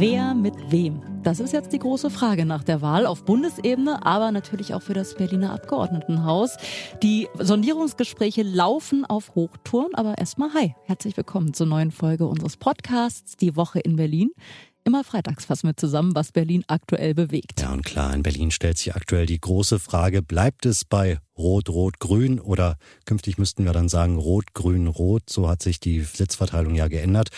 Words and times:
Wer 0.00 0.32
mit 0.32 0.54
wem? 0.70 1.02
Das 1.22 1.40
ist 1.40 1.52
jetzt 1.52 1.74
die 1.74 1.78
große 1.78 2.08
Frage 2.08 2.46
nach 2.46 2.64
der 2.64 2.80
Wahl 2.80 3.04
auf 3.04 3.26
Bundesebene, 3.26 4.06
aber 4.06 4.32
natürlich 4.32 4.72
auch 4.72 4.80
für 4.80 4.94
das 4.94 5.14
Berliner 5.14 5.52
Abgeordnetenhaus. 5.52 6.56
Die 7.02 7.28
Sondierungsgespräche 7.38 8.42
laufen 8.42 9.04
auf 9.04 9.34
Hochtouren, 9.34 9.94
aber 9.94 10.16
erstmal 10.16 10.54
hi, 10.54 10.74
herzlich 10.86 11.18
willkommen 11.18 11.52
zur 11.52 11.66
neuen 11.66 11.90
Folge 11.90 12.26
unseres 12.26 12.56
Podcasts 12.56 13.36
Die 13.36 13.56
Woche 13.56 13.80
in 13.80 13.96
Berlin. 13.96 14.30
Immer 14.84 15.04
freitags 15.04 15.44
fassen 15.44 15.66
wir 15.66 15.76
zusammen, 15.76 16.14
was 16.14 16.32
Berlin 16.32 16.64
aktuell 16.66 17.12
bewegt. 17.12 17.60
Ja, 17.60 17.70
und 17.70 17.84
klar, 17.84 18.14
in 18.14 18.22
Berlin 18.22 18.50
stellt 18.50 18.78
sich 18.78 18.94
aktuell 18.96 19.26
die 19.26 19.38
große 19.38 19.78
Frage, 19.78 20.22
bleibt 20.22 20.64
es 20.64 20.86
bei 20.86 21.18
Rot, 21.40 21.70
Rot, 21.70 21.98
Grün 22.00 22.38
oder 22.38 22.76
künftig 23.06 23.38
müssten 23.38 23.64
wir 23.64 23.72
dann 23.72 23.88
sagen 23.88 24.18
Rot, 24.18 24.52
Grün, 24.52 24.86
Rot. 24.86 25.22
So 25.28 25.48
hat 25.48 25.62
sich 25.62 25.80
die 25.80 26.00
Sitzverteilung 26.00 26.74
ja 26.74 26.88
geändert. 26.88 27.30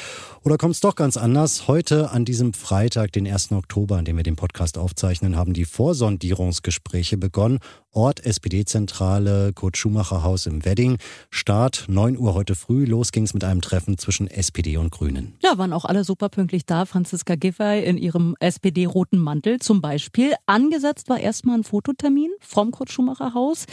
Oder 0.43 0.59
kommt 0.59 0.75
es 0.75 0.81
doch 0.81 0.97
ganz 0.97 1.17
anders? 1.17 1.69
Heute 1.69 2.11
an 2.11 2.25
diesem 2.25 2.53
Freitag, 2.53 3.13
den 3.13 3.27
1. 3.27 3.53
Oktober, 3.53 3.97
an 3.97 4.05
dem 4.05 4.17
wir 4.17 4.25
den 4.25 4.37
Podcast 4.37 4.77
aufzeichnen, 4.77 5.37
haben 5.37 5.53
die 5.53 5.65
Vorsondierungsgespräche 5.65 7.17
begonnen. 7.17 7.61
Ort 7.95 8.25
SPD-Zentrale 8.25 9.53
Kurt 9.53 9.77
Schumacher 9.77 10.23
Haus 10.23 10.47
im 10.47 10.65
Wedding. 10.65 10.97
Start 11.29 11.85
9 11.89 12.17
Uhr 12.17 12.33
heute 12.33 12.55
früh. 12.55 12.87
Los 12.87 13.13
ging 13.13 13.25
es 13.25 13.35
mit 13.35 13.45
einem 13.45 13.61
Treffen 13.61 13.99
zwischen 13.99 14.29
SPD 14.29 14.79
und 14.79 14.91
Grünen. 14.91 15.35
Ja, 15.43 15.59
waren 15.59 15.75
auch 15.75 15.85
alle 15.85 16.03
super 16.03 16.31
pünktlich 16.31 16.65
da. 16.65 16.87
Franziska 16.87 17.35
Giffey 17.35 17.85
in 17.85 17.99
ihrem 17.99 18.35
SPD-roten 18.41 19.19
Mantel 19.19 19.59
zum 19.59 19.83
Beispiel. 19.83 20.33
Angesetzt 20.47 21.11
war 21.11 21.21
erstmal 21.21 21.59
ein 21.59 21.65
Fototermin 21.65 22.31
vom 22.41 22.71
Kurt 22.71 22.91
Schumacher 22.91 23.35
Haus. 23.35 23.67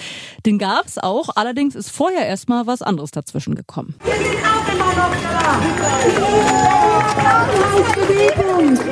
Den 0.46 0.58
gab 0.58 0.86
es 0.86 0.98
auch, 0.98 1.30
allerdings 1.36 1.76
ist 1.76 1.90
vorher 1.90 2.26
erstmal 2.28 2.68
was 2.68 2.82
anderes 2.82 3.12
dazwischen 3.12 3.56
gekommen. 3.56 3.96
Wir 4.04 4.14
sind 4.14 4.44
da. 4.44 4.69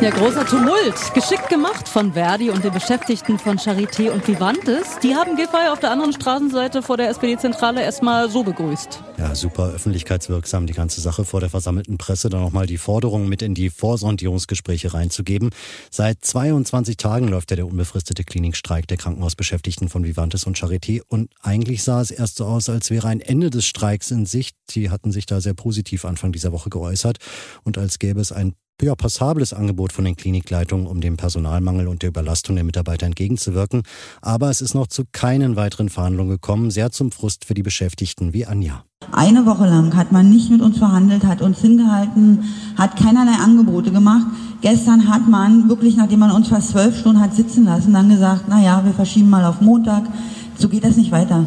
Ja, 0.02 0.12
großer 0.12 0.46
Tumult. 0.46 0.96
Geschickt 1.16 1.50
gemacht 1.50 1.90
von 1.90 2.14
Verdi 2.14 2.50
und 2.50 2.64
den 2.64 2.72
Beschäftigten 2.72 3.40
von 3.40 3.58
Charité 3.58 4.10
und 4.12 4.26
Vivantes. 4.28 5.00
Die 5.02 5.16
haben 5.16 5.36
Giffey 5.36 5.70
auf 5.70 5.80
der 5.80 5.92
anderen 5.92 6.14
Straßenseite 6.14 6.82
vor 6.82 6.98
der 6.98 7.10
SPD-Zentrale 7.10 7.82
erstmal 7.82 8.30
so 8.30 8.44
begrüßt. 8.44 9.04
Ja, 9.18 9.34
super 9.34 9.72
öffentlichkeitswirksam 9.72 10.68
die 10.68 10.74
ganze 10.74 11.02
Sache 11.02 11.26
vor 11.26 11.40
der 11.40 11.50
versammelten 11.50 11.98
Presse 11.98 12.30
dann 12.30 12.42
nochmal 12.42 12.68
die 12.68 12.78
Forderung 12.78 13.28
mit 13.28 13.42
in 13.42 13.56
die 13.56 13.72
Vorsondierungsgespräche 13.72 14.94
reinzugeben. 14.94 15.50
Seit 15.90 16.24
22 16.24 16.98
Tagen 16.98 17.28
läuft 17.28 17.50
ja 17.50 17.56
der 17.56 17.66
unbefristete 17.66 18.24
Klinikstreik 18.24 18.88
der 18.88 18.98
Krankenhausbeschäftigten 18.98 19.90
von 19.90 20.06
Vivantes 20.06 20.46
und 20.46 20.58
Charité 20.58 21.02
und 21.08 21.32
eigentlich 21.42 21.84
sah 21.84 22.00
es 22.00 22.12
erst 22.12 22.38
so 22.38 22.46
aus, 22.46 22.70
als 22.70 22.92
wäre 22.92 23.08
ein 23.08 23.20
Ende 23.20 23.50
des 23.50 23.66
Streiks 23.66 24.12
in 24.12 24.26
Sicht. 24.26 24.56
Sie 24.70 24.92
hatten 24.92 25.12
sich 25.12 25.26
da 25.26 25.42
sehr 25.42 25.56
positiv 25.56 25.97
Anfang 26.06 26.32
dieser 26.32 26.52
Woche 26.52 26.70
geäußert 26.70 27.18
und 27.64 27.78
als 27.78 28.00
gäbe 28.00 28.22
es 28.22 28.32
ein 28.32 28.54
ja, 28.82 28.96
passables 28.96 29.54
Angebot 29.54 29.92
von 29.92 30.06
den 30.06 30.16
Klinikleitungen, 30.16 30.86
um 30.86 31.02
dem 31.02 31.18
Personalmangel 31.18 31.88
und 31.88 32.04
der 32.04 32.10
Überlastung 32.10 32.56
der 32.56 32.64
Mitarbeiter 32.64 33.08
entgegenzuwirken. 33.08 33.82
Aber 34.22 34.50
es 34.50 34.62
ist 34.62 34.76
noch 34.76 34.88
zu 34.88 35.04
keinen 35.12 35.56
weiteren 35.56 35.90
Verhandlungen 35.90 36.30
gekommen, 36.30 36.70
sehr 36.70 36.92
zum 36.92 37.12
Frust 37.12 37.46
für 37.46 37.56
die 37.56 37.64
Beschäftigten 37.64 38.34
wie 38.34 38.46
Anja. 38.46 38.84
Eine 39.12 39.46
Woche 39.46 39.66
lang 39.66 39.96
hat 39.96 40.12
man 40.12 40.30
nicht 40.30 40.52
mit 40.52 40.62
uns 40.62 40.78
verhandelt, 40.78 41.24
hat 41.24 41.42
uns 41.42 41.60
hingehalten, 41.60 42.44
hat 42.76 42.98
keinerlei 42.98 43.34
Angebote 43.34 43.92
gemacht. 43.92 44.28
Gestern 44.62 45.08
hat 45.08 45.28
man 45.28 45.70
wirklich, 45.70 45.96
nachdem 45.96 46.20
man 46.20 46.32
uns 46.32 46.50
fast 46.50 46.70
zwölf 46.70 46.98
Stunden 47.00 47.22
hat 47.22 47.34
sitzen 47.34 47.66
lassen, 47.66 47.94
dann 47.94 48.10
gesagt, 48.10 48.46
na 48.48 48.62
ja, 48.62 48.84
wir 48.86 48.94
verschieben 48.94 49.30
mal 49.30 49.46
auf 49.46 49.62
Montag. 49.62 50.04
So 50.58 50.68
geht 50.70 50.84
das 50.84 50.98
nicht 50.98 51.12
weiter. 51.12 51.46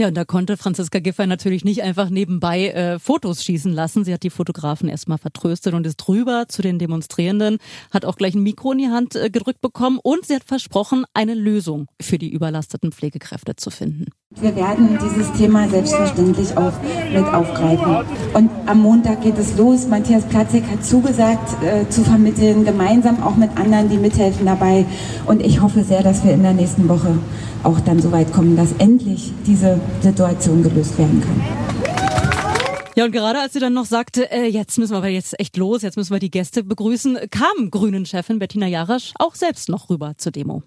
Ja, 0.00 0.08
und 0.08 0.14
da 0.14 0.24
konnte 0.24 0.56
Franziska 0.56 0.98
Giffey 0.98 1.26
natürlich 1.26 1.62
nicht 1.62 1.82
einfach 1.82 2.08
nebenbei 2.08 2.68
äh, 2.68 2.98
Fotos 2.98 3.44
schießen 3.44 3.70
lassen. 3.70 4.02
Sie 4.02 4.14
hat 4.14 4.22
die 4.22 4.30
Fotografen 4.30 4.88
erstmal 4.88 5.18
vertröstet 5.18 5.74
und 5.74 5.86
ist 5.86 5.98
drüber 5.98 6.46
zu 6.48 6.62
den 6.62 6.78
Demonstrierenden, 6.78 7.58
hat 7.90 8.06
auch 8.06 8.16
gleich 8.16 8.34
ein 8.34 8.42
Mikro 8.42 8.72
in 8.72 8.78
die 8.78 8.88
Hand 8.88 9.14
äh, 9.14 9.28
gedrückt 9.28 9.60
bekommen 9.60 10.00
und 10.02 10.24
sie 10.24 10.34
hat 10.34 10.44
versprochen, 10.44 11.04
eine 11.12 11.34
Lösung 11.34 11.86
für 12.00 12.16
die 12.16 12.32
überlasteten 12.32 12.92
Pflegekräfte 12.92 13.56
zu 13.56 13.68
finden. 13.68 14.06
Wir 14.36 14.54
werden 14.54 14.96
dieses 15.02 15.32
Thema 15.32 15.68
selbstverständlich 15.68 16.56
auch 16.56 16.72
mit 17.12 17.26
aufgreifen. 17.26 18.06
Und 18.32 18.48
am 18.66 18.80
Montag 18.80 19.22
geht 19.22 19.36
es 19.36 19.56
los. 19.56 19.88
Matthias 19.88 20.24
Platzek 20.24 20.62
hat 20.70 20.84
zugesagt, 20.84 21.62
äh, 21.64 21.88
zu 21.88 22.04
vermitteln, 22.04 22.64
gemeinsam 22.64 23.22
auch 23.24 23.34
mit 23.34 23.50
anderen, 23.58 23.90
die 23.90 23.98
mithelfen 23.98 24.46
dabei. 24.46 24.86
Und 25.26 25.44
ich 25.44 25.60
hoffe 25.60 25.82
sehr, 25.82 26.04
dass 26.04 26.24
wir 26.24 26.32
in 26.32 26.44
der 26.44 26.52
nächsten 26.52 26.88
Woche 26.88 27.18
auch 27.64 27.80
dann 27.80 28.00
so 28.00 28.12
weit 28.12 28.32
kommen, 28.32 28.56
dass 28.56 28.72
endlich 28.78 29.32
diese 29.46 29.80
Situation 30.00 30.62
gelöst 30.62 30.96
werden 30.96 31.20
kann. 31.20 31.42
Ja, 32.94 33.04
und 33.06 33.12
gerade 33.12 33.40
als 33.40 33.52
sie 33.52 33.60
dann 33.60 33.74
noch 33.74 33.86
sagte, 33.86 34.30
äh, 34.30 34.46
jetzt 34.46 34.78
müssen 34.78 34.92
wir 34.92 34.98
aber 34.98 35.08
jetzt 35.08 35.38
echt 35.40 35.56
los, 35.56 35.82
jetzt 35.82 35.96
müssen 35.96 36.12
wir 36.12 36.20
die 36.20 36.30
Gäste 36.30 36.62
begrüßen, 36.62 37.18
kam 37.30 37.70
Grünen-Chefin 37.70 38.38
Bettina 38.38 38.68
Jarasch 38.68 39.12
auch 39.18 39.34
selbst 39.34 39.68
noch 39.68 39.90
rüber 39.90 40.14
zur 40.16 40.30
Demo. 40.32 40.62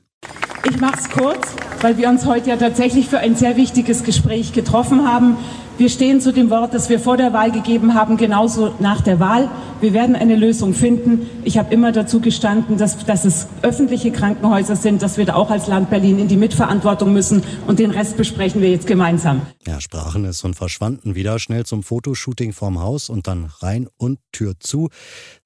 Ich 0.65 0.79
mache 0.79 0.97
es 0.97 1.09
kurz, 1.09 1.55
weil 1.81 1.97
wir 1.97 2.07
uns 2.07 2.25
heute 2.25 2.49
ja 2.49 2.55
tatsächlich 2.55 3.09
für 3.09 3.19
ein 3.19 3.35
sehr 3.35 3.57
wichtiges 3.57 4.05
Gespräch 4.05 4.53
getroffen 4.53 5.05
haben. 5.05 5.35
Wir 5.77 5.89
stehen 5.89 6.21
zu 6.21 6.31
dem 6.31 6.49
Wort, 6.49 6.73
das 6.73 6.87
wir 6.87 7.01
vor 7.01 7.17
der 7.17 7.33
Wahl 7.33 7.51
gegeben 7.51 7.95
haben, 7.95 8.15
genauso 8.15 8.73
nach 8.79 9.01
der 9.01 9.19
Wahl. 9.19 9.49
Wir 9.83 9.91
werden 9.91 10.15
eine 10.15 10.37
Lösung 10.37 10.73
finden. 10.73 11.29
Ich 11.43 11.57
habe 11.57 11.73
immer 11.73 11.91
dazu 11.91 12.21
gestanden, 12.21 12.77
dass, 12.77 13.05
dass 13.05 13.25
es 13.25 13.47
öffentliche 13.63 14.11
Krankenhäuser 14.11 14.77
sind, 14.77 15.01
dass 15.01 15.17
wir 15.17 15.25
da 15.25 15.35
auch 15.35 15.49
als 15.49 15.67
Land 15.67 15.89
Berlin 15.89 16.19
in 16.19 16.29
die 16.29 16.37
Mitverantwortung 16.37 17.11
müssen 17.11 17.43
und 17.67 17.79
den 17.79 17.91
Rest 17.91 18.15
besprechen 18.15 18.61
wir 18.61 18.69
jetzt 18.69 18.87
gemeinsam. 18.87 19.41
Ja, 19.67 19.81
sprachen 19.81 20.23
es 20.23 20.41
und 20.45 20.55
verschwanden 20.55 21.15
wieder 21.15 21.37
schnell 21.37 21.65
zum 21.65 21.83
Fotoshooting 21.83 22.53
vorm 22.53 22.79
Haus 22.79 23.09
und 23.09 23.27
dann 23.27 23.51
rein 23.59 23.89
und 23.97 24.19
Tür 24.31 24.53
zu. 24.57 24.87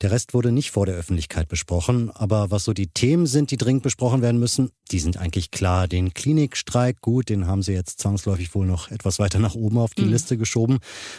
Der 0.03 0.11
Rest 0.11 0.35
wurde 0.35 0.51
nicht 0.51 0.69
vor 0.69 0.85
der 0.85 0.93
Öffentlichkeit 0.95 1.47
besprochen, 1.47 2.11
aber 2.13 2.51
was 2.51 2.63
so 2.63 2.73
die 2.73 2.89
Themen 2.89 3.25
sind, 3.25 3.49
die 3.49 3.57
dringend 3.57 3.81
besprochen 3.81 4.21
werden 4.21 4.39
müssen, 4.39 4.69
die 4.91 4.99
sind 4.99 5.17
eigentlich 5.17 5.51
klar. 5.51 5.87
Den 5.87 6.13
Klinikstreik, 6.13 7.01
gut, 7.01 7.29
den 7.29 7.47
haben 7.47 7.61
sie 7.61 7.73
jetzt 7.73 7.99
zwangsläufig 7.99 8.53
wohl 8.55 8.65
noch 8.65 8.91
etwas 8.91 9.19
weiter 9.19 9.39
nach 9.39 9.55
oben 9.55 9.77
auf 9.77 9.93
die 9.93 10.03
mhm. 10.03 10.11
Liste 10.11 10.37
geschoben. 10.37 10.77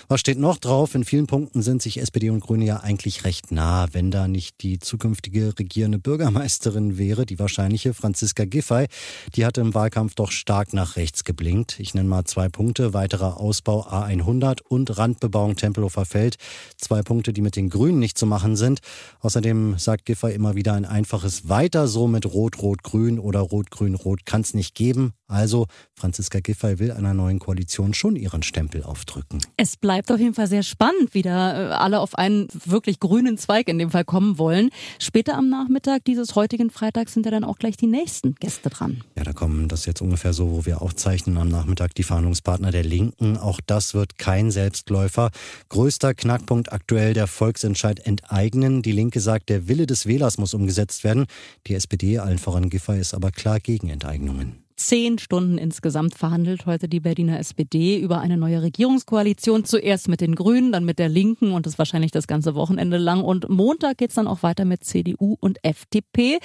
Was 0.08 0.20
steht 0.20 0.38
noch 0.38 0.58
drauf? 0.58 0.94
In 0.94 1.04
vielen 1.04 1.26
Punkten 1.26 1.62
sind 1.62 1.82
sich 1.82 1.98
SPD 2.00 2.30
und 2.30 2.40
Grüne 2.40 2.64
ja 2.64 2.80
eigentlich 2.80 3.07
recht 3.24 3.50
nah, 3.50 3.86
wenn 3.92 4.10
da 4.10 4.28
nicht 4.28 4.62
die 4.62 4.78
zukünftige 4.78 5.58
regierende 5.58 5.98
Bürgermeisterin 5.98 6.98
wäre, 6.98 7.26
die 7.26 7.38
wahrscheinliche 7.38 7.94
Franziska 7.94 8.44
Giffey. 8.44 8.86
Die 9.34 9.44
hatte 9.44 9.60
im 9.60 9.74
Wahlkampf 9.74 10.14
doch 10.14 10.30
stark 10.30 10.72
nach 10.72 10.96
rechts 10.96 11.24
geblinkt. 11.24 11.80
Ich 11.80 11.94
nenne 11.94 12.08
mal 12.08 12.24
zwei 12.24 12.48
Punkte. 12.48 12.94
Weiterer 12.94 13.38
Ausbau 13.38 13.86
A100 13.88 14.62
und 14.62 14.96
Randbebauung 14.98 15.56
Tempelhofer 15.56 16.04
Feld. 16.04 16.36
Zwei 16.76 17.02
Punkte, 17.02 17.32
die 17.32 17.40
mit 17.40 17.56
den 17.56 17.70
Grünen 17.70 17.98
nicht 17.98 18.18
zu 18.18 18.26
machen 18.26 18.56
sind. 18.56 18.80
Außerdem 19.20 19.78
sagt 19.78 20.04
Giffey 20.04 20.32
immer 20.32 20.54
wieder 20.54 20.74
ein 20.74 20.84
einfaches 20.84 21.48
Weiter 21.48 21.88
so 21.88 22.06
mit 22.06 22.26
Rot, 22.26 22.62
Rot, 22.62 22.82
Grün 22.82 23.18
oder 23.18 23.40
Rot, 23.40 23.70
Grün, 23.70 23.94
Rot 23.94 24.26
kann 24.26 24.42
es 24.42 24.54
nicht 24.54 24.74
geben. 24.74 25.12
Also 25.26 25.66
Franziska 25.92 26.40
Giffey 26.40 26.78
will 26.78 26.90
einer 26.90 27.12
neuen 27.12 27.38
Koalition 27.38 27.92
schon 27.92 28.16
ihren 28.16 28.42
Stempel 28.42 28.82
aufdrücken. 28.82 29.40
Es 29.58 29.76
bleibt 29.76 30.10
auf 30.10 30.18
jeden 30.18 30.32
Fall 30.32 30.46
sehr 30.46 30.62
spannend, 30.62 31.12
wie 31.12 31.20
da 31.20 31.52
äh, 31.52 31.72
alle 31.74 32.00
auf 32.00 32.14
einen 32.14 32.48
wirklich 32.64 32.87
grünen 32.96 33.36
Zweig 33.38 33.68
in 33.68 33.78
dem 33.78 33.90
Fall 33.90 34.04
kommen 34.04 34.38
wollen. 34.38 34.70
Später 34.98 35.36
am 35.36 35.48
Nachmittag 35.48 36.04
dieses 36.04 36.34
heutigen 36.34 36.70
Freitags 36.70 37.12
sind 37.12 37.26
ja 37.26 37.30
dann 37.30 37.44
auch 37.44 37.58
gleich 37.58 37.76
die 37.76 37.86
nächsten 37.86 38.34
Gäste 38.36 38.70
dran. 38.70 39.04
Ja, 39.16 39.24
da 39.24 39.32
kommen 39.32 39.68
das 39.68 39.86
jetzt 39.86 40.00
ungefähr 40.00 40.32
so, 40.32 40.50
wo 40.50 40.66
wir 40.66 40.80
aufzeichnen 40.80 41.36
am 41.36 41.48
Nachmittag 41.48 41.94
die 41.94 42.02
Verhandlungspartner 42.02 42.70
der 42.70 42.84
Linken. 42.84 43.36
Auch 43.36 43.60
das 43.64 43.94
wird 43.94 44.18
kein 44.18 44.50
Selbstläufer. 44.50 45.30
Größter 45.68 46.14
Knackpunkt 46.14 46.72
aktuell 46.72 47.12
der 47.12 47.26
Volksentscheid 47.26 48.00
enteignen. 48.00 48.82
Die 48.82 48.92
Linke 48.92 49.20
sagt, 49.20 49.50
der 49.50 49.68
Wille 49.68 49.86
des 49.86 50.06
Wählers 50.06 50.38
muss 50.38 50.54
umgesetzt 50.54 51.04
werden. 51.04 51.26
Die 51.66 51.74
SPD, 51.74 52.18
allen 52.18 52.38
voran 52.38 52.70
Giffey, 52.70 52.98
ist 52.98 53.14
aber 53.14 53.30
klar 53.30 53.60
gegen 53.60 53.90
Enteignungen 53.90 54.67
zehn 54.78 55.18
Stunden 55.18 55.58
insgesamt 55.58 56.14
verhandelt 56.14 56.66
heute 56.66 56.88
die 56.88 57.00
Berliner 57.00 57.38
SPD 57.38 57.98
über 57.98 58.20
eine 58.20 58.36
neue 58.36 58.62
Regierungskoalition. 58.62 59.64
Zuerst 59.64 60.08
mit 60.08 60.20
den 60.20 60.34
Grünen, 60.34 60.72
dann 60.72 60.84
mit 60.84 60.98
der 60.98 61.08
Linken 61.08 61.52
und 61.52 61.66
das 61.66 61.78
wahrscheinlich 61.78 62.12
das 62.12 62.26
ganze 62.26 62.54
Wochenende 62.54 62.96
lang. 62.96 63.22
Und 63.22 63.48
Montag 63.48 63.98
geht's 63.98 64.14
dann 64.14 64.28
auch 64.28 64.42
weiter 64.42 64.64
mit 64.64 64.84
CDU 64.84 65.36
und 65.40 65.58
FDP. 65.62 66.38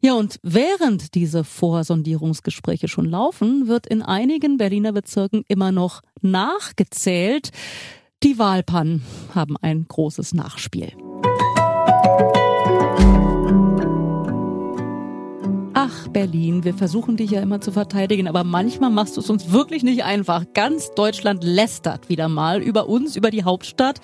Ja, 0.00 0.14
und 0.14 0.38
während 0.42 1.14
diese 1.14 1.44
Vorsondierungsgespräche 1.44 2.88
schon 2.88 3.06
laufen, 3.06 3.68
wird 3.68 3.86
in 3.86 4.02
einigen 4.02 4.56
Berliner 4.56 4.92
Bezirken 4.92 5.44
immer 5.48 5.72
noch 5.72 6.02
nachgezählt. 6.22 7.50
Die 8.22 8.38
Wahlpannen 8.38 9.02
haben 9.34 9.56
ein 9.56 9.86
großes 9.88 10.34
Nachspiel. 10.34 11.09
Ach, 15.90 16.08
Berlin, 16.08 16.62
wir 16.62 16.74
versuchen 16.74 17.16
dich 17.16 17.32
ja 17.32 17.40
immer 17.40 17.60
zu 17.60 17.72
verteidigen, 17.72 18.28
aber 18.28 18.44
manchmal 18.44 18.90
machst 18.90 19.16
du 19.16 19.20
es 19.20 19.28
uns 19.28 19.50
wirklich 19.50 19.82
nicht 19.82 20.04
einfach. 20.04 20.44
Ganz 20.54 20.92
Deutschland 20.94 21.42
lästert 21.42 22.08
wieder 22.08 22.28
mal 22.28 22.62
über 22.62 22.88
uns, 22.88 23.16
über 23.16 23.30
die 23.30 23.42
Hauptstadt. 23.42 24.00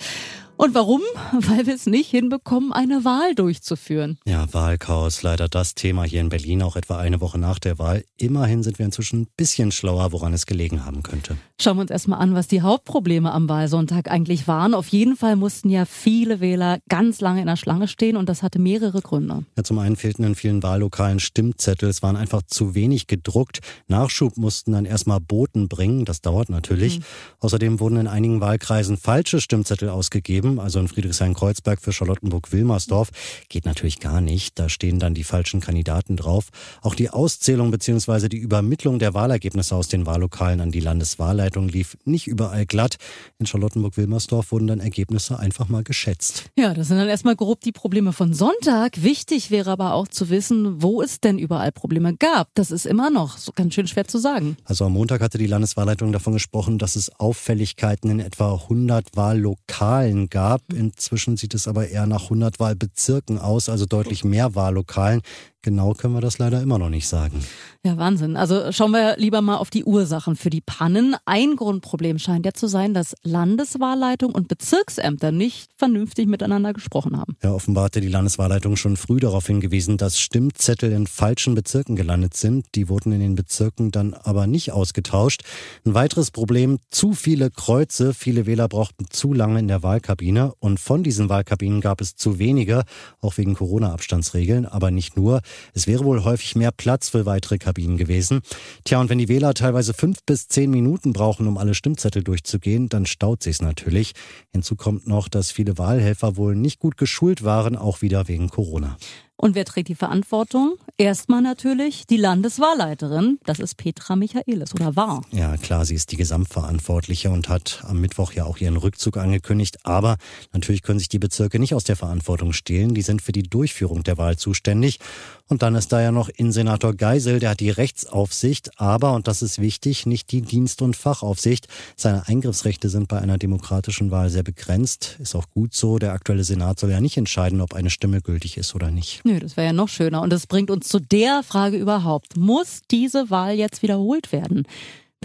Und 0.56 0.74
warum? 0.74 1.02
Weil 1.32 1.66
wir 1.66 1.74
es 1.74 1.86
nicht 1.86 2.10
hinbekommen, 2.10 2.72
eine 2.72 3.04
Wahl 3.04 3.34
durchzuführen. 3.34 4.18
Ja, 4.24 4.52
Wahlchaos, 4.52 5.22
leider 5.22 5.48
das 5.48 5.74
Thema 5.74 6.04
hier 6.04 6.22
in 6.22 6.30
Berlin, 6.30 6.62
auch 6.62 6.76
etwa 6.76 6.98
eine 6.98 7.20
Woche 7.20 7.38
nach 7.38 7.58
der 7.58 7.78
Wahl. 7.78 8.04
Immerhin 8.16 8.62
sind 8.62 8.78
wir 8.78 8.86
inzwischen 8.86 9.22
ein 9.22 9.28
bisschen 9.36 9.70
schlauer, 9.70 10.12
woran 10.12 10.32
es 10.32 10.46
gelegen 10.46 10.86
haben 10.86 11.02
könnte. 11.02 11.36
Schauen 11.60 11.76
wir 11.76 11.82
uns 11.82 11.90
erstmal 11.90 12.20
an, 12.20 12.34
was 12.34 12.48
die 12.48 12.62
Hauptprobleme 12.62 13.30
am 13.32 13.48
Wahlsonntag 13.48 14.10
eigentlich 14.10 14.48
waren. 14.48 14.72
Auf 14.72 14.88
jeden 14.88 15.16
Fall 15.16 15.36
mussten 15.36 15.68
ja 15.68 15.84
viele 15.84 16.40
Wähler 16.40 16.78
ganz 16.88 17.20
lange 17.20 17.40
in 17.40 17.46
der 17.46 17.56
Schlange 17.56 17.88
stehen 17.88 18.16
und 18.16 18.28
das 18.28 18.42
hatte 18.42 18.58
mehrere 18.58 19.02
Gründe. 19.02 19.44
Ja, 19.56 19.62
zum 19.62 19.78
einen 19.78 19.96
fehlten 19.96 20.24
in 20.24 20.34
vielen 20.34 20.62
Wahllokalen 20.62 21.20
Stimmzettel. 21.20 21.88
Es 21.88 22.02
waren 22.02 22.16
einfach 22.16 22.42
zu 22.42 22.74
wenig 22.74 23.06
gedruckt. 23.06 23.60
Nachschub 23.88 24.38
mussten 24.38 24.72
dann 24.72 24.86
erstmal 24.86 25.20
Boten 25.20 25.68
bringen. 25.68 26.06
Das 26.06 26.22
dauert 26.22 26.48
natürlich. 26.48 27.00
Mhm. 27.00 27.04
Außerdem 27.40 27.80
wurden 27.80 27.96
in 27.96 28.06
einigen 28.06 28.40
Wahlkreisen 28.40 28.96
falsche 28.96 29.40
Stimmzettel 29.40 29.90
ausgegeben 29.90 30.45
geben, 30.46 30.60
also 30.60 30.81
in 30.81 30.88
Friedrichshain-Kreuzberg 30.88 31.81
für 31.81 31.93
Charlottenburg-Wilmersdorf, 31.93 33.10
geht 33.48 33.66
natürlich 33.66 34.00
gar 34.00 34.20
nicht. 34.20 34.58
Da 34.58 34.69
stehen 34.69 34.98
dann 34.98 35.14
die 35.14 35.25
falschen 35.25 35.60
Kandidaten 35.60 36.16
drauf. 36.16 36.48
Auch 36.82 36.94
die 36.94 37.10
Auszählung 37.10 37.70
bzw. 37.70 38.28
die 38.28 38.38
Übermittlung 38.38 38.98
der 38.98 39.14
Wahlergebnisse 39.14 39.75
aus 39.75 39.88
den 39.88 40.06
Wahllokalen 40.06 40.60
an 40.60 40.70
die 40.70 40.81
Landeswahlleitung 40.81 41.69
lief 41.69 41.96
nicht 42.04 42.26
überall 42.26 42.66
glatt. 42.66 42.96
In 43.38 43.46
Charlottenburg-Wilmersdorf 43.46 44.52
wurden 44.52 44.66
dann 44.66 44.81
Ergebnisse 44.81 45.38
einfach 45.38 45.69
mal 45.69 45.82
geschätzt. 45.82 46.44
Ja, 46.56 46.75
das 46.75 46.88
sind 46.88 46.99
dann 46.99 47.08
erstmal 47.08 47.37
grob 47.37 47.60
die 47.60 47.72
Probleme 47.72 48.12
von 48.12 48.32
Sonntag. 48.32 49.02
Wichtig 49.02 49.50
wäre 49.50 49.70
aber 49.70 49.94
auch 49.94 50.08
zu 50.08 50.31
wissen, 50.31 50.82
wo 50.82 51.02
es 51.02 51.20
denn 51.20 51.38
überall 51.38 51.72
Probleme 51.72 52.14
gab. 52.16 52.49
Das 52.54 52.70
ist 52.70 52.87
immer 52.87 53.10
noch 53.10 53.38
so 53.38 53.52
ganz 53.52 53.75
schön 53.75 53.87
schwer 53.87 54.06
zu 54.06 54.19
sagen. 54.19 54.56
Also 54.64 54.84
am 54.84 54.92
Montag 54.92 55.20
hatte 55.20 55.38
die 55.38 55.46
Landeswahlleitung 55.46 56.12
davon 56.12 56.32
gesprochen, 56.32 56.78
dass 56.78 56.96
es 56.96 57.10
Auffälligkeiten 57.19 58.10
in 58.10 58.20
etwa 58.20 58.54
100 58.54 59.16
Wahllokalen 59.16 60.28
gab 60.28 60.35
gab. 60.36 60.60
Inzwischen 60.70 61.38
sieht 61.38 61.54
es 61.54 61.66
aber 61.66 61.88
eher 61.88 62.06
nach 62.06 62.24
100 62.24 62.60
Wahlbezirken 62.60 63.38
aus, 63.38 63.70
also 63.70 63.86
deutlich 63.86 64.22
mehr 64.22 64.54
Wahllokalen. 64.54 65.22
Genau 65.66 65.94
können 65.94 66.14
wir 66.14 66.20
das 66.20 66.38
leider 66.38 66.62
immer 66.62 66.78
noch 66.78 66.90
nicht 66.90 67.08
sagen. 67.08 67.44
Ja, 67.84 67.96
Wahnsinn. 67.96 68.36
Also 68.36 68.70
schauen 68.70 68.92
wir 68.92 69.16
lieber 69.16 69.42
mal 69.42 69.56
auf 69.56 69.68
die 69.68 69.84
Ursachen 69.84 70.36
für 70.36 70.48
die 70.48 70.60
Pannen. 70.60 71.16
Ein 71.24 71.56
Grundproblem 71.56 72.20
scheint 72.20 72.46
ja 72.46 72.52
zu 72.52 72.68
sein, 72.68 72.94
dass 72.94 73.16
Landeswahlleitung 73.24 74.32
und 74.32 74.46
Bezirksämter 74.46 75.32
nicht 75.32 75.70
vernünftig 75.76 76.28
miteinander 76.28 76.72
gesprochen 76.72 77.16
haben. 77.18 77.36
Ja, 77.42 77.52
offenbar 77.52 77.86
hatte 77.86 78.00
die 78.00 78.08
Landeswahlleitung 78.08 78.76
schon 78.76 78.96
früh 78.96 79.18
darauf 79.18 79.46
hingewiesen, 79.48 79.96
dass 79.96 80.20
Stimmzettel 80.20 80.92
in 80.92 81.08
falschen 81.08 81.56
Bezirken 81.56 81.96
gelandet 81.96 82.34
sind. 82.34 82.66
Die 82.76 82.88
wurden 82.88 83.10
in 83.10 83.20
den 83.20 83.34
Bezirken 83.34 83.90
dann 83.90 84.14
aber 84.14 84.46
nicht 84.46 84.70
ausgetauscht. 84.70 85.42
Ein 85.84 85.94
weiteres 85.94 86.30
Problem, 86.30 86.78
zu 86.90 87.12
viele 87.12 87.50
Kreuze. 87.50 88.14
Viele 88.14 88.46
Wähler 88.46 88.68
brauchten 88.68 89.06
zu 89.10 89.32
lange 89.32 89.58
in 89.58 89.66
der 89.66 89.82
Wahlkabine 89.82 90.25
und 90.32 90.81
von 90.81 91.02
diesen 91.02 91.28
Wahlkabinen 91.28 91.81
gab 91.81 92.00
es 92.00 92.17
zu 92.17 92.38
wenige, 92.38 92.84
auch 93.20 93.37
wegen 93.37 93.55
Corona-Abstandsregeln, 93.55 94.67
aber 94.67 94.90
nicht 94.90 95.17
nur. 95.17 95.40
Es 95.75 95.87
wäre 95.87 96.05
wohl 96.05 96.25
häufig 96.25 96.56
mehr 96.56 96.73
Platz 96.73 97.11
für 97.11 97.26
weitere 97.26 97.58
Kabinen 97.58 97.96
gewesen. 97.96 98.40
Tja, 98.84 99.00
und 99.00 99.08
wenn 99.08 99.19
die 99.19 99.28
Wähler 99.28 99.55
teilweise 99.55 99.94
fünf 99.94 100.19
bis 100.25 100.49
zehn 100.49 100.70
Minuten 100.70 101.12
brauchen, 101.12 101.46
um 101.46 101.58
alle 101.58 101.75
Stimmzettel 101.75 102.25
durchzugehen, 102.25 102.88
dann 102.88 103.06
staut 103.06 103.43
sich's 103.43 103.62
natürlich. 103.62 104.12
Hinzu 104.52 104.76
kommt 104.76 105.06
noch, 105.06 105.28
dass 105.28 105.50
viele 105.50 105.78
Wahlhelfer 105.78 106.37
wohl 106.37 106.56
nicht 106.56 106.78
gut 106.81 106.96
geschult 106.96 107.44
waren, 107.44 107.76
auch 107.76 108.02
wieder 108.02 108.28
wegen 108.28 108.49
Corona. 108.49 108.96
Und 109.38 109.54
wer 109.54 109.64
trägt 109.66 109.88
die 109.88 109.94
Verantwortung? 109.94 110.76
Erstmal 110.96 111.42
natürlich 111.42 112.06
die 112.06 112.16
Landeswahlleiterin. 112.16 113.38
Das 113.44 113.58
ist 113.58 113.76
Petra 113.76 114.16
Michaelis 114.16 114.74
oder 114.74 114.96
war. 114.96 115.22
Ja, 115.30 115.58
klar, 115.58 115.84
sie 115.84 115.94
ist 115.94 116.10
die 116.12 116.16
Gesamtverantwortliche 116.16 117.30
und 117.30 117.50
hat 117.50 117.84
am 117.86 118.00
Mittwoch 118.00 118.32
ja 118.32 118.44
auch 118.44 118.56
ihren 118.56 118.78
Rückzug 118.78 119.18
angekündigt. 119.18 119.78
Aber 119.84 120.16
natürlich 120.52 120.82
können 120.82 120.98
sich 120.98 121.10
die 121.10 121.18
Bezirke 121.18 121.58
nicht 121.58 121.74
aus 121.74 121.84
der 121.84 121.96
Verantwortung 121.96 122.54
stehlen. 122.54 122.94
Die 122.94 123.02
sind 123.02 123.20
für 123.20 123.32
die 123.32 123.42
Durchführung 123.42 124.02
der 124.04 124.16
Wahl 124.16 124.38
zuständig. 124.38 125.00
Und 125.48 125.62
dann 125.62 125.76
ist 125.76 125.93
da 125.93 126.00
ja 126.00 126.10
noch 126.10 126.28
Innensenator 126.28 126.94
Geisel, 126.94 127.38
der 127.38 127.50
hat 127.50 127.60
die 127.60 127.70
Rechtsaufsicht, 127.70 128.81
aber, 128.81 129.12
und 129.12 129.28
das 129.28 129.43
ist 129.43 129.60
wichtig, 129.60 130.04
nicht 130.04 130.32
die 130.32 130.43
Dienst- 130.43 130.82
und 130.82 130.96
Fachaufsicht. 130.96 131.69
Seine 131.94 132.26
Eingriffsrechte 132.26 132.88
sind 132.88 133.06
bei 133.06 133.20
einer 133.20 133.38
demokratischen 133.38 134.10
Wahl 134.10 134.28
sehr 134.28 134.43
begrenzt. 134.43 135.16
Ist 135.20 135.37
auch 135.37 135.48
gut 135.50 135.72
so. 135.72 135.98
Der 135.98 136.12
aktuelle 136.12 136.43
Senat 136.43 136.81
soll 136.81 136.90
ja 136.90 137.00
nicht 137.00 137.16
entscheiden, 137.16 137.60
ob 137.60 137.75
eine 137.75 137.90
Stimme 137.90 138.20
gültig 138.20 138.56
ist 138.56 138.75
oder 138.75 138.90
nicht. 138.90 139.25
Nö, 139.25 139.38
das 139.38 139.56
wäre 139.56 139.69
ja 139.69 139.72
noch 139.72 139.88
schöner. 139.88 140.22
Und 140.22 140.31
das 140.31 140.48
bringt 140.48 140.70
uns 140.70 140.88
zu 140.88 140.98
der 140.98 141.43
Frage 141.44 141.76
überhaupt. 141.76 142.37
Muss 142.37 142.81
diese 142.90 143.31
Wahl 143.31 143.54
jetzt 143.54 143.82
wiederholt 143.82 144.32
werden? 144.32 144.66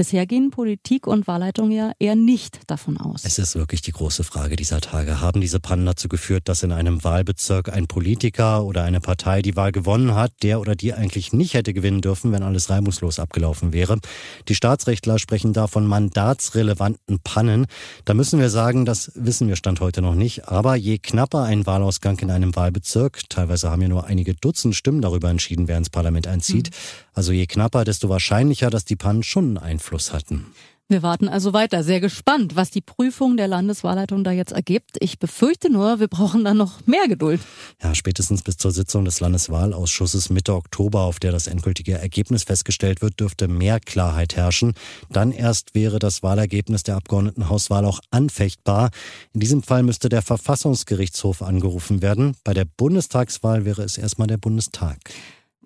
Bisher 0.02 0.26
gehen 0.26 0.50
Politik 0.50 1.06
und 1.06 1.28
Wahlleitung 1.28 1.70
ja 1.70 1.92
eher 2.00 2.16
nicht 2.16 2.62
davon 2.66 2.98
aus. 2.98 3.22
Es 3.24 3.38
ist 3.38 3.54
wirklich 3.54 3.84
die 3.84 3.92
große 3.92 4.24
Frage 4.24 4.56
dieser 4.56 4.82
Tage. 4.82 5.22
Haben 5.22 5.42
diese 5.42 5.60
Pannen 5.60 5.86
dazu 5.86 6.10
geführt, 6.10 6.50
dass 6.50 6.64
in 6.64 6.72
einem 6.72 7.04
Wahlbezirk 7.04 7.72
ein 7.72 7.86
Politiker 7.86 8.64
oder 8.64 8.82
eine 8.82 9.00
Partei 9.00 9.44
die 9.44 9.56
Wahl 9.56 9.72
gewonnen 9.72 10.16
hat, 10.16 10.32
der 10.42 10.60
oder 10.60 10.76
die 10.76 10.96
eigentlich 10.96 11.34
nicht 11.34 11.54
hätte 11.54 11.72
gewinnen 11.72 12.02
dürfen, 12.02 12.32
wenn 12.32 12.42
alles 12.42 12.72
reibungslos 12.72 13.20
abgelaufen 13.20 13.74
wäre? 13.74 14.00
Die 14.48 14.56
Staatsrechtler 14.56 15.20
sprechen 15.20 15.54
da 15.54 15.68
von 15.68 15.86
mandatsrelevanten 15.86 17.20
Pannen. 17.20 17.68
Da 18.04 18.16
müssen 18.16 18.40
wir 18.40 18.50
sagen, 18.50 18.86
das 18.86 19.12
wissen 19.14 19.50
wir 19.50 19.56
Stand 19.56 19.82
heute 19.82 20.02
noch 20.02 20.16
nicht. 20.16 20.48
Aber 20.48 20.76
je 20.76 20.98
knapper 20.98 21.44
ein 21.44 21.68
Wahlausgang 21.68 22.18
in 22.18 22.32
einem 22.32 22.56
Wahlbezirk, 22.56 23.30
teilweise 23.30 23.70
haben 23.70 23.84
ja 23.84 23.88
nur 23.88 24.06
einige 24.06 24.34
Dutzend 24.34 24.76
Stimmen 24.76 25.04
darüber 25.04 25.30
entschieden, 25.30 25.68
wer 25.68 25.78
ins 25.78 25.92
Parlament 25.92 26.26
einzieht, 26.26 26.72
mhm. 26.72 26.76
also 27.14 27.34
je 27.34 27.46
knapper, 27.46 27.84
desto 27.84 28.10
wahrscheinlicher, 28.10 28.72
dass 28.72 28.84
die 28.84 28.96
Pannen 28.96 29.22
schon 29.22 29.60
einen 29.60 29.60
Einfluss 29.60 29.91
hatten. 30.14 30.48
Wir 30.92 31.04
warten 31.04 31.30
also 31.30 31.54
weiter. 31.54 31.86
Sehr 31.86 32.02
gespannt, 32.02 32.58
was 32.58 32.70
die 32.70 32.82
Prüfung 32.82 33.38
der 33.38 33.48
Landeswahlleitung 33.48 34.26
da 34.26 34.32
jetzt 34.32 34.52
ergibt. 34.52 34.98
Ich 35.00 35.20
befürchte 35.20 35.72
nur, 35.72 36.02
wir 36.02 36.10
brauchen 36.10 36.44
dann 36.44 36.58
noch 36.58 36.86
mehr 36.86 37.08
Geduld. 37.08 37.40
Ja, 37.82 37.96
spätestens 37.96 38.42
bis 38.42 38.58
zur 38.58 38.72
Sitzung 38.72 39.06
des 39.06 39.22
Landeswahlausschusses 39.22 40.30
Mitte 40.30 40.54
Oktober, 40.54 41.04
auf 41.04 41.18
der 41.22 41.32
das 41.32 41.48
endgültige 41.48 41.98
Ergebnis 41.98 42.44
festgestellt 42.44 43.02
wird, 43.02 43.22
dürfte 43.22 43.48
mehr 43.48 43.80
Klarheit 43.80 44.36
herrschen. 44.36 44.74
Dann 45.10 45.32
erst 45.32 45.76
wäre 45.76 45.98
das 45.98 46.24
Wahlergebnis 46.24 46.84
der 46.84 46.98
Abgeordnetenhauswahl 46.98 47.86
auch 47.86 48.02
anfechtbar. 48.12 48.90
In 49.32 49.40
diesem 49.40 49.64
Fall 49.64 49.84
müsste 49.84 50.10
der 50.10 50.22
Verfassungsgerichtshof 50.22 51.42
angerufen 51.42 52.02
werden. 52.02 52.36
Bei 52.44 52.54
der 52.54 52.66
Bundestagswahl 52.66 53.64
wäre 53.64 53.84
es 53.84 53.98
erstmal 53.98 54.28
der 54.28 54.40
Bundestag. 54.40 54.98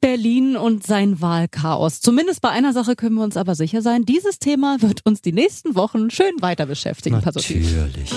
Berlin 0.02 0.56
und 0.56 0.86
sein 0.86 1.22
Wahlchaos. 1.22 2.02
Zumindest 2.02 2.42
bei 2.42 2.50
einer 2.50 2.74
Sache 2.74 2.96
können 2.96 3.16
wir 3.16 3.24
uns 3.24 3.38
aber 3.38 3.56
sicher 3.56 3.82
sein. 3.82 4.06
Dieses 4.06 4.40
Thema 4.40 4.82
wird 4.82 5.06
uns 5.06 5.22
die 5.22 5.34
nächsten 5.34 5.76
Wochen 5.76 6.10
schön 6.10 6.34
weiter 6.42 6.66
beschäftigen. 6.66 7.22
Natürlich. 7.24 8.14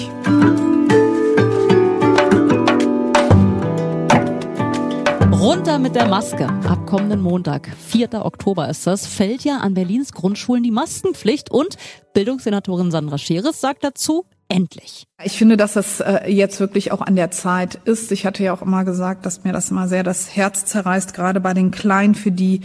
Runter 5.41 5.79
mit 5.79 5.95
der 5.95 6.09
Maske. 6.09 6.47
Ab 6.47 6.87
kommenden 6.87 7.23
Montag, 7.23 7.71
4. 7.87 8.25
Oktober 8.25 8.69
ist 8.69 8.87
das, 8.87 9.07
fällt 9.07 9.45
ja 9.45 9.59
an 9.59 9.75
Berlins 9.75 10.13
Grundschulen 10.13 10.63
die 10.63 10.71
Maskenpflicht 10.71 11.51
und 11.51 11.77
Bildungssenatorin 12.13 12.91
Sandra 12.91 13.19
Scheres 13.19 13.61
sagt 13.61 13.85
dazu, 13.85 14.27
endlich. 14.49 15.05
Ich 15.23 15.37
finde, 15.37 15.57
dass 15.57 15.75
das 15.75 16.01
äh, 16.01 16.31
jetzt 16.31 16.61
wirklich 16.61 16.93
auch 16.93 17.01
an 17.01 17.17
der 17.17 17.31
Zeit 17.31 17.77
ist. 17.85 18.13
Ich 18.13 18.27
hatte 18.27 18.43
ja 18.43 18.53
auch 18.53 18.63
immer 18.63 18.85
gesagt, 18.85 19.27
dass 19.27 19.45
mir 19.45 19.53
das 19.53 19.71
immer 19.71 19.89
sehr 19.89 20.03
das 20.03 20.35
Herz 20.37 20.65
zerreißt, 20.65 21.15
gerade 21.15 21.41
bei 21.41 21.55
den 21.55 21.71
Kleinen, 21.71 22.15
für 22.15 22.31
die 22.31 22.61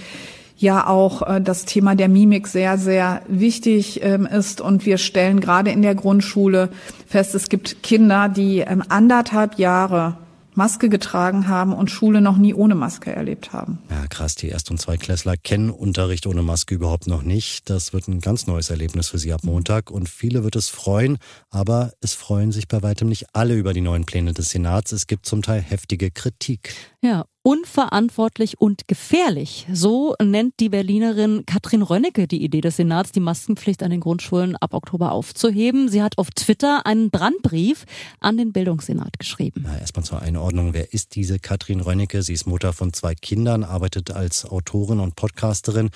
ja 0.58 0.88
auch 0.88 1.22
äh, 1.22 1.42
das 1.42 1.66
Thema 1.66 1.96
der 1.96 2.10
Mimik 2.10 2.48
sehr, 2.48 2.78
sehr 2.78 3.22
wichtig 3.28 4.02
ähm, 4.04 4.26
ist. 4.26 4.62
Und 4.62 4.86
wir 4.86 4.98
stellen 4.98 5.40
gerade 5.40 5.72
in 5.72 5.82
der 5.82 5.96
Grundschule 5.96 6.70
fest, 7.08 7.36
es 7.36 7.50
gibt 7.50 7.84
Kinder, 7.84 8.30
die 8.30 8.60
ähm, 8.60 8.84
anderthalb 8.88 9.60
Jahre 9.60 10.18
Maske 10.56 10.90
getragen 10.90 11.48
haben 11.48 11.74
und 11.74 11.92
Schule 11.92 12.22
noch 12.22 12.38
nie 12.38 12.54
ohne 12.54 12.76
Maske 12.76 13.12
erlebt 13.12 13.54
haben. 13.54 13.80
Ja, 13.90 14.08
krass. 14.08 14.36
Die 14.36 14.50
Erst- 14.50 14.72
und 14.72 14.80
Zweitklässler 14.80 15.38
kennen 15.38 15.70
Unterricht 15.70 16.28
ohne 16.28 16.44
Maske 16.44 16.76
überhaupt 16.76 17.08
noch 17.08 17.24
nicht. 17.24 17.70
Das 17.70 17.94
wird 17.94 18.08
ein 18.08 18.20
ganz 18.20 18.48
neues 18.48 18.70
Erlebnis 18.70 19.10
für 19.10 19.18
sie 19.18 19.34
ab 19.34 19.44
Montag 19.44 19.92
und 19.92 20.10
viele 20.10 20.44
wird 20.44 20.56
es 20.56 20.70
freuen, 20.70 21.18
aber 21.50 21.94
es 22.02 22.14
freuen 22.14 22.52
sich 22.52 22.68
bei 22.68 22.82
weitem 22.84 23.10
nicht 23.10 23.28
alle 23.34 23.56
über 23.56 23.74
die 23.74 23.82
neuen 23.82 24.06
Pläne 24.06 24.34
des 24.34 24.50
Senats. 24.50 24.92
Es 24.92 25.08
gibt 25.08 25.26
zum 25.26 25.42
Teil 25.42 25.62
heftige 25.62 26.12
Kritik. 26.12 26.74
Ja, 27.02 27.26
unverantwortlich 27.44 28.60
und 28.60 28.88
gefährlich. 28.88 29.68
So 29.72 30.16
nennt 30.22 30.60
die 30.60 30.70
Berlinerin 30.70 31.44
Katrin 31.46 31.82
Rönnecke 31.82 32.26
die 32.26 32.44
Idee 32.44 32.62
des 32.62 32.78
Senats, 32.78 33.12
die 33.12 33.20
Maskenpflicht 33.20 33.84
an 33.84 33.92
den 33.92 34.00
Grundschulen 34.00 34.56
ab 34.56 34.74
Oktober 34.74 35.12
aufzuheben. 35.12 35.90
Sie 35.90 36.02
hat 36.02 36.18
auf 36.18 36.32
Twitter 36.32 36.86
einen 36.86 37.12
Brandbrief 37.12 37.86
an 38.22 38.38
den 38.38 38.54
Bildungssenat 38.54 39.20
geschrieben. 39.20 39.66
Na, 39.66 39.78
erstmal 39.78 40.06
zur 40.06 40.22
Einordnung. 40.22 40.74
Wer 40.74 40.94
ist 40.94 41.16
diese 41.16 41.38
Katrin 41.38 41.82
Rönnecke? 41.82 42.22
Sie 42.22 42.34
ist 42.34 42.48
Mutter 42.48 42.72
von 42.72 42.94
zwei 42.94 43.14
Kindern, 43.14 43.64
arbeitet 43.64 44.12
als 44.12 44.50
Autorin 44.50 45.02
und 45.02 45.16
Podcasterin. 45.16 45.90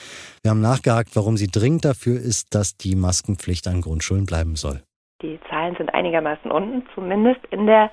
Wir 0.43 0.51
haben 0.51 0.61
nachgehakt, 0.61 1.15
warum 1.15 1.37
sie 1.37 1.47
dringend 1.47 1.85
dafür 1.85 2.19
ist, 2.19 2.53
dass 2.53 2.75
die 2.75 2.95
Maskenpflicht 2.95 3.67
an 3.67 3.81
Grundschulen 3.81 4.25
bleiben 4.25 4.57
soll. 4.57 4.83
Die 5.21 5.39
Zahlen 5.49 5.75
sind 5.77 5.93
einigermaßen 5.93 6.51
unten, 6.51 6.83
zumindest 6.93 7.39
in 7.49 7.65
der 7.65 7.89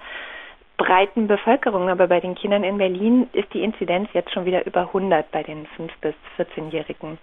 breiten 0.77 1.29
Bevölkerung, 1.29 1.89
aber 1.89 2.09
bei 2.09 2.21
den 2.21 2.35
Kindern 2.35 2.65
in 2.65 2.79
Berlin 2.79 3.29
ist 3.33 3.53
die 3.55 3.63
Inzidenz 3.63 4.09
jetzt 4.13 4.33
schon 4.33 4.45
wieder 4.45 4.67
über 4.67 4.83
100 4.83 5.31
bei 5.31 5.43
den 5.43 5.67
5- 5.79 5.91
bis 6.01 6.15
14-Jährigen. 6.37 7.19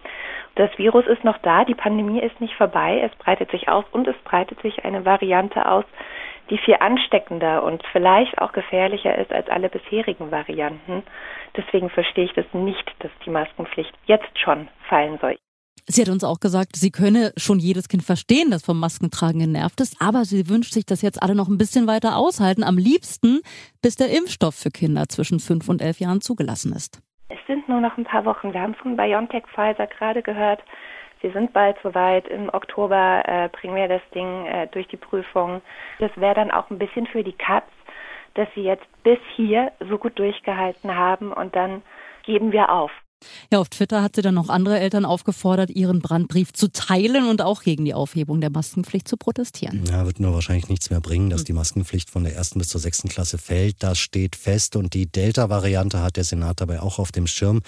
Das 0.56 0.70
Virus 0.78 1.06
ist 1.08 1.24
noch 1.24 1.38
da, 1.40 1.66
die 1.66 1.76
Pandemie 1.76 2.22
ist 2.22 2.40
nicht 2.40 2.56
vorbei, 2.56 3.02
es 3.04 3.16
breitet 3.18 3.52
sich 3.52 3.68
aus 3.70 3.86
und 3.92 4.08
es 4.08 4.18
breitet 4.24 4.62
sich 4.62 4.86
eine 4.86 5.06
Variante 5.06 5.70
aus, 5.70 5.86
die 6.50 6.58
viel 6.58 6.76
ansteckender 6.80 7.64
und 7.64 7.84
vielleicht 7.92 8.38
auch 8.40 8.52
gefährlicher 8.52 9.18
ist 9.18 9.32
als 9.32 9.50
alle 9.50 9.70
bisherigen 9.70 10.32
Varianten. 10.32 11.04
Deswegen 11.56 11.90
verstehe 11.90 12.26
ich 12.26 12.34
das 12.34 12.46
nicht, 12.54 12.92
dass 13.00 13.12
die 13.26 13.30
Maskenpflicht 13.30 13.94
jetzt 14.06 14.38
schon 14.40 14.68
fallen 14.88 15.18
soll. 15.20 15.38
Sie 15.88 16.02
hat 16.02 16.10
uns 16.10 16.24
auch 16.24 16.40
gesagt, 16.40 16.76
sie 16.76 16.92
könne 16.92 17.34
schon 17.38 17.60
jedes 17.60 17.90
Kind 17.90 18.04
verstehen, 18.04 18.52
das 18.52 18.64
vom 18.64 18.80
Maskentragen 18.80 19.40
genervt 19.40 19.82
ist, 19.82 19.98
aber 20.00 20.26
sie 20.26 20.50
wünscht 20.50 20.74
sich 20.74 20.86
das 20.86 21.02
jetzt 21.02 21.22
alle 21.22 21.36
noch 21.36 21.48
ein 21.48 21.58
bisschen 21.58 21.88
weiter 21.88 22.18
aushalten. 22.18 22.64
Am 22.64 22.78
liebsten, 22.78 23.42
bis 23.82 23.96
der 23.96 24.10
Impfstoff 24.12 24.56
für 24.56 24.70
Kinder 24.70 25.06
zwischen 25.10 25.40
fünf 25.40 25.70
und 25.70 25.82
elf 25.82 26.00
Jahren 26.00 26.22
zugelassen 26.22 26.74
ist. 26.74 27.02
Es 27.30 27.40
sind 27.48 27.68
nur 27.70 27.82
noch 27.82 27.98
ein 27.98 28.04
paar 28.04 28.26
Wochen. 28.26 28.54
Wir 28.54 28.62
haben 28.62 28.76
von 28.76 28.96
BioNTech 28.96 29.44
Pfizer 29.48 29.88
gerade 29.88 30.22
gehört. 30.22 30.62
Wir 31.22 31.32
sind 31.34 31.54
bald 31.54 31.78
soweit. 31.84 32.28
Im 32.28 32.50
Oktober 32.50 33.24
äh, 33.26 33.50
bringen 33.50 33.76
wir 33.76 33.88
das 33.88 34.02
Ding 34.14 34.46
äh, 34.46 34.68
durch 34.68 34.88
die 34.88 34.98
Prüfung. 34.98 35.62
Das 36.00 36.12
wäre 36.16 36.36
dann 36.36 36.52
auch 36.52 36.70
ein 36.70 36.80
bisschen 36.80 37.08
für 37.08 37.24
die 37.24 37.34
Katz, 37.34 37.70
dass 38.34 38.48
sie 38.56 38.62
jetzt 38.62 38.86
bis 39.04 39.20
hier 39.36 39.72
so 39.80 39.98
gut 39.98 40.18
durchgehalten 40.18 40.96
haben 40.96 41.32
und 41.32 41.56
dann 41.56 41.84
geben 42.24 42.52
wir 42.52 42.72
auf. 42.72 42.92
Ja, 43.52 43.60
auf 43.60 43.70
Twitter 43.70 44.02
hat 44.02 44.16
sie 44.16 44.22
dann 44.22 44.36
noch 44.36 44.50
andere 44.50 44.80
Eltern 44.80 45.06
aufgefordert, 45.06 45.70
ihren 45.70 46.00
Brandbrief 46.00 46.54
zu 46.54 46.72
teilen 46.72 47.28
und 47.30 47.42
auch 47.42 47.64
gegen 47.64 47.86
die 47.86 47.94
Aufhebung 47.94 48.42
der 48.42 48.50
Maskenpflicht 48.50 49.08
zu 49.08 49.18
protestieren. 49.18 49.84
Ja, 49.90 50.06
wird 50.06 50.20
nur 50.20 50.34
wahrscheinlich 50.34 50.70
nichts 50.70 50.90
mehr 50.90 51.02
bringen, 51.02 51.30
dass 51.30 51.44
die 51.44 51.54
Maskenpflicht 51.54 52.10
von 52.10 52.24
der 52.24 52.36
ersten 52.36 52.60
bis 52.60 52.70
zur 52.70 52.82
sechsten 52.82 53.10
Klasse 53.10 53.38
fällt. 53.38 53.84
Das 53.84 54.00
steht 54.00 54.36
fest 54.36 54.76
und 54.76 54.94
die 54.94 55.06
Delta-Variante 55.06 56.02
hat 56.02 56.18
der 56.18 56.24
Senat 56.24 56.62
dabei 56.62 56.82
auch 56.82 57.00
auf 57.00 57.12
dem 57.12 57.28
Schirm. 57.28 57.62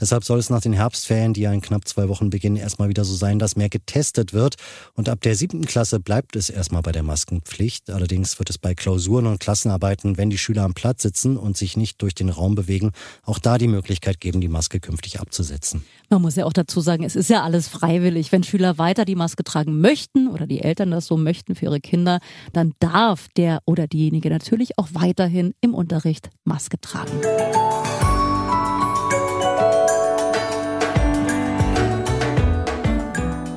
Deshalb 0.00 0.24
soll 0.24 0.38
es 0.38 0.50
nach 0.50 0.60
den 0.60 0.72
Herbstferien, 0.72 1.32
die 1.32 1.42
ja 1.42 1.52
in 1.52 1.60
knapp 1.60 1.86
zwei 1.86 2.08
Wochen 2.08 2.30
beginnen, 2.30 2.56
erstmal 2.56 2.88
wieder 2.88 3.04
so 3.04 3.14
sein, 3.14 3.38
dass 3.38 3.56
mehr 3.56 3.68
getestet 3.68 4.32
wird. 4.32 4.56
Und 4.94 5.08
ab 5.08 5.20
der 5.20 5.36
siebten 5.36 5.64
Klasse 5.64 6.00
bleibt 6.00 6.36
es 6.36 6.50
erstmal 6.50 6.82
bei 6.82 6.92
der 6.92 7.02
Maskenpflicht. 7.02 7.90
Allerdings 7.90 8.38
wird 8.38 8.50
es 8.50 8.58
bei 8.58 8.74
Klausuren 8.74 9.26
und 9.26 9.40
Klassenarbeiten, 9.40 10.16
wenn 10.16 10.30
die 10.30 10.38
Schüler 10.38 10.62
am 10.62 10.74
Platz 10.74 11.02
sitzen 11.02 11.36
und 11.36 11.56
sich 11.56 11.76
nicht 11.76 12.02
durch 12.02 12.14
den 12.14 12.28
Raum 12.28 12.54
bewegen, 12.54 12.92
auch 13.22 13.38
da 13.38 13.58
die 13.58 13.68
Möglichkeit 13.68 14.20
geben, 14.20 14.40
die 14.40 14.48
Maske 14.48 14.80
künftig 14.80 14.95
künftig 14.96 15.20
abzusetzen. 15.20 15.84
Man 16.08 16.22
muss 16.22 16.36
ja 16.36 16.46
auch 16.46 16.52
dazu 16.54 16.80
sagen, 16.80 17.04
es 17.04 17.16
ist 17.16 17.28
ja 17.28 17.42
alles 17.42 17.68
freiwillig. 17.68 18.32
Wenn 18.32 18.42
Schüler 18.42 18.78
weiter 18.78 19.04
die 19.04 19.14
Maske 19.14 19.44
tragen 19.44 19.80
möchten 19.80 20.28
oder 20.28 20.46
die 20.46 20.62
Eltern 20.62 20.90
das 20.90 21.06
so 21.06 21.18
möchten 21.18 21.54
für 21.54 21.66
ihre 21.66 21.80
Kinder, 21.80 22.18
dann 22.54 22.72
darf 22.78 23.28
der 23.36 23.60
oder 23.66 23.86
diejenige 23.86 24.30
natürlich 24.30 24.78
auch 24.78 24.88
weiterhin 24.92 25.54
im 25.60 25.74
Unterricht 25.74 26.30
Maske 26.44 26.80
tragen. 26.80 27.12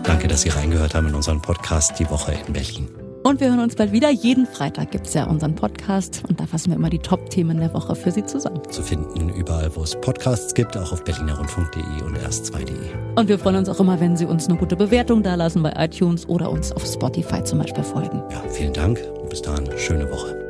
Danke, 0.04 0.28
dass 0.28 0.42
Sie 0.42 0.50
reingehört 0.50 0.94
haben 0.94 1.08
in 1.08 1.16
unseren 1.16 1.42
Podcast 1.42 1.98
Die 2.00 2.10
Woche 2.10 2.34
in 2.46 2.52
Berlin. 2.52 3.09
Und 3.24 3.40
wir 3.42 3.50
hören 3.50 3.60
uns 3.60 3.76
bald 3.76 3.92
wieder. 3.92 4.10
Jeden 4.10 4.46
Freitag 4.46 4.92
gibt 4.92 5.08
es 5.08 5.14
ja 5.14 5.26
unseren 5.26 5.56
Podcast 5.56 6.24
und 6.28 6.40
da 6.40 6.46
fassen 6.46 6.72
wir 6.72 6.78
immer 6.78 6.90
die 6.90 7.00
Top-Themen 7.00 7.60
der 7.60 7.74
Woche 7.74 7.96
für 7.96 8.12
Sie 8.12 8.26
zusammen. 8.26 8.62
Zu 8.70 8.82
finden 8.82 9.30
überall, 9.30 9.76
wo 9.76 9.84
es 9.84 10.00
Podcasts 10.00 10.54
gibt, 10.54 10.78
auch 10.78 10.92
auf 10.92 11.04
berlinerrundfunk.de 11.04 12.04
und 12.06 12.18
erst2.de. 12.18 12.76
Und 13.16 13.28
wir 13.28 13.38
freuen 13.38 13.58
uns 13.58 13.70
auch 13.70 13.80
immer, 13.80 14.00
wenn 14.00 14.16
Sie 14.16 14.26
uns 14.26 14.48
eine 14.48 14.58
gute 14.58 14.76
Bewertung 14.76 15.24
dalassen 15.24 15.64
bei 15.64 15.74
iTunes 15.78 16.28
oder 16.28 16.50
uns 16.50 16.72
auf 16.72 16.86
Spotify 16.86 17.44
zum 17.44 17.60
Beispiel 17.60 17.84
folgen. 17.84 18.24
Ja, 18.32 18.42
vielen 18.50 18.74
Dank 18.74 19.00
und 19.22 19.30
bis 19.30 19.42
dahin, 19.42 19.70
schöne 19.78 20.10
Woche. 20.10 20.49